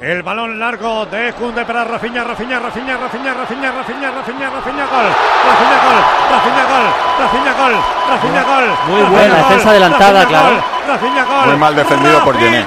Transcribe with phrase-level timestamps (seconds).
[0.00, 5.10] El balón largo de Cunde para Rafiña, Rafiña, Rafiña, Rafiña, Rafiña, Rafiña, Rafiña, Rafiña, gol.
[5.48, 5.98] Rafiña, gol.
[6.30, 6.86] Rafiña, gol.
[7.18, 7.74] Rafiña, gol.
[8.08, 8.66] Rafiña, gol.
[8.86, 10.62] Muy buena defensa adelantada, claro.
[10.86, 11.46] Rafiña, gol.
[11.48, 12.64] Muy mal defendido por Yené.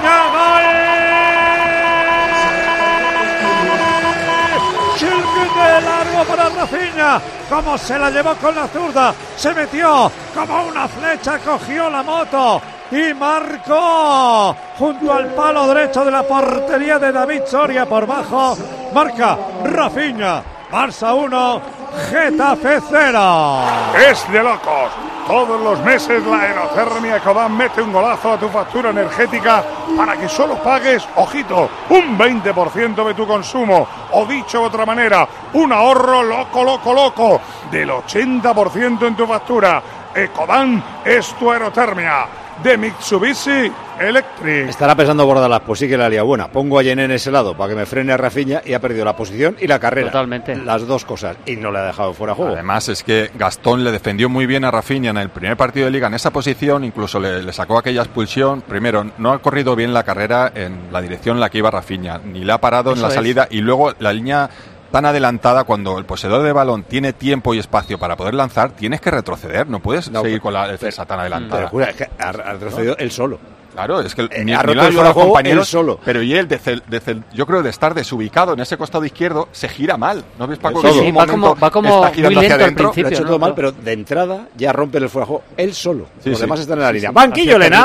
[5.52, 7.20] de largo para Rafiña.
[7.48, 9.14] Como se la llevó con la zurda.
[9.36, 11.38] Se metió como una flecha.
[11.38, 12.60] Cogió la moto.
[12.92, 18.54] Y marcó junto al palo derecho de la portería de David Soria por bajo.
[18.92, 20.42] Marca Rafiña.
[20.70, 21.62] Barça 1,
[22.10, 23.62] Getafe 0.
[24.10, 24.92] Es de locos.
[25.26, 29.64] Todos los meses la aerotermia Ecodan mete un golazo a tu factura energética
[29.96, 33.88] para que solo pagues, ojito, un 20% de tu consumo.
[34.12, 37.40] O dicho de otra manera, un ahorro loco, loco, loco
[37.70, 39.82] del 80% en tu factura.
[40.14, 44.68] Ecodan es tu aerotermia de Mitsubishi Electric.
[44.68, 46.48] Estará pensando Bordalas, pues sí que la haría buena.
[46.48, 49.04] Pongo a Yené en ese lado para que me frene a Rafiña y ha perdido
[49.04, 50.10] la posición y la carrera.
[50.10, 50.56] Totalmente.
[50.56, 51.36] Las dos cosas.
[51.46, 52.52] Y no le ha dejado fuera juego.
[52.52, 55.92] Además, es que Gastón le defendió muy bien a Rafinha en el primer partido de
[55.92, 58.62] liga en esa posición, incluso le, le sacó aquella expulsión.
[58.62, 62.18] Primero, no ha corrido bien la carrera en la dirección en la que iba Rafinha,
[62.24, 63.14] ni la ha parado en la es.
[63.14, 64.50] salida y luego la línea
[64.92, 69.00] tan adelantada cuando el poseedor de balón tiene tiempo y espacio para poder lanzar, tienes
[69.00, 71.56] que retroceder, no puedes No, seguir pero- con la defensa tan adelantada.
[71.62, 73.38] Pero jura, es que ha, ha retrocedido él solo.
[73.72, 75.98] Claro, es que Eh, ni, ha ni roto el juego compañeros él solo.
[76.04, 79.02] Pero y él, desde el- desde el- yo creo de estar desubicado en ese costado
[79.06, 80.22] izquierdo, se gira mal.
[80.38, 80.82] ¿No ves, Paco?
[80.82, 82.60] Sí, que sí, un va momento como- va como está muy girando hacia lento al
[82.60, 82.84] adentro.
[82.84, 83.26] Lo ha hecho ¿no?
[83.28, 86.04] todo mal, pero de entrada ya rompe el fuera de juego él solo.
[86.22, 86.44] Sí, Los sí.
[86.44, 87.08] demás están en la línea.
[87.08, 87.14] sí.
[87.14, 87.76] ¡Banquillo, terrible.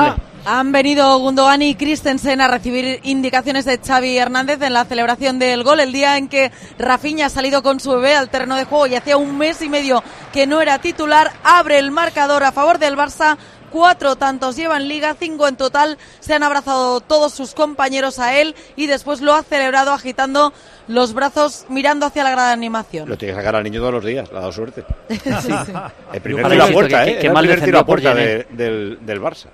[0.50, 5.62] Han venido Gundogan y Christensen a recibir indicaciones de Xavi Hernández en la celebración del
[5.66, 8.88] gol, el día en que Rafinha ha salido con su bebé al terreno de juego
[8.88, 12.78] y hacía un mes y medio que no era titular, abre el marcador a favor
[12.80, 13.36] del Barça.
[13.70, 15.98] Cuatro tantos lleva en liga, cinco en total.
[16.22, 20.54] Se han abrazado todos sus compañeros a él y después lo ha celebrado agitando
[20.88, 23.10] los brazos mirando hacia la gran animación.
[23.10, 24.86] Lo tiene que sacar al niño todos los días, le ha dado suerte.
[26.14, 27.14] El primer tiro a puerta, que- ¿eh?
[27.16, 29.48] que Era el mal primer tiro defendido a puerta de- del, del Barça.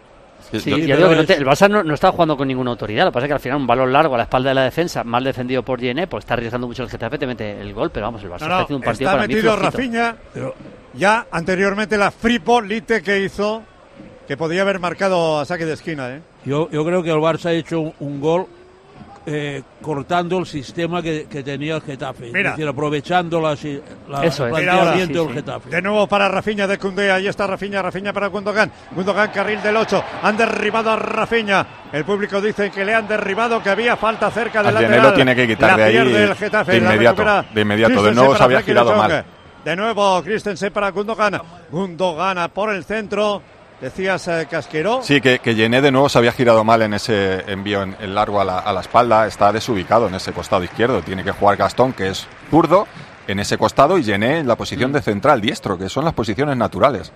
[0.59, 3.06] Sí, Yo- digo que no te- el Barça no, no está jugando con ninguna autoridad.
[3.06, 4.64] Lo que pasa es que al final un balón largo a la espalda de la
[4.64, 7.90] defensa, mal defendido por Yené, pues está arriesgando mucho el Getafe, te mete el gol,
[7.91, 9.78] pero vamos, el Barça No, está haciendo un partido está para mí metido flojito.
[9.78, 10.16] Rafinha.
[10.96, 13.64] Ya anteriormente la fripolite que hizo,
[14.28, 16.22] que podía haber marcado a saque de esquina, ¿eh?
[16.46, 18.46] Yo, yo creo que el Barça ha hecho un, un gol
[19.25, 22.29] eh, cortando el sistema que, que tenía el Getafe.
[22.34, 22.51] Mira.
[22.51, 23.56] Es decir, aprovechando la,
[24.09, 24.67] la Eso es.
[24.67, 24.94] ahora.
[24.97, 25.34] Sí, del sí.
[25.34, 25.69] Getafe.
[25.69, 29.78] De nuevo para Rafiña de Cundé, ahí está Rafiña, Rafiña para Gundogan, Gundogan carril del
[29.78, 34.29] 8, han derribado a Rafiña, el público dice que le han derribado, que había falta
[34.31, 37.23] cerca del lateral, lo tiene que quitar la de ahí el Getafe, de la inmediato,
[37.23, 38.03] recupera de inmediato.
[38.03, 39.25] De nuevo se para había girado mal.
[39.63, 41.40] De nuevo Christensen para Gundogan,
[41.72, 43.41] Gundogan por el centro,
[43.83, 47.83] decías eh, Casquero, Sí, que, que de nuevo se había girado mal en ese envío
[47.83, 49.27] en, en largo a la, a la espalda.
[49.27, 51.01] Está desubicado en ese costado izquierdo.
[51.01, 52.88] Tiene que jugar Gastón, que es zurdo,
[53.27, 56.55] en ese costado y Yené en la posición de central diestro, que son las posiciones
[56.55, 57.11] naturales.